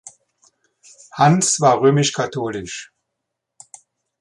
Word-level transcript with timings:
Hans 1.11 1.59
war 1.61 1.79
römisch-katholisch. 1.81 2.91